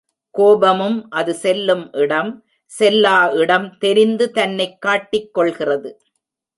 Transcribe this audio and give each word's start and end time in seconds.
கோபமும் 0.31 1.09
அது 1.09 1.33
செல்லும் 1.33 1.93
இடம், 1.93 2.43
செல்லா 2.65 3.29
இடம் 3.35 3.77
தெரிந்து 3.77 4.31
தன்னைக் 4.31 4.77
காட்டிக்கொள்கிறது. 4.85 5.91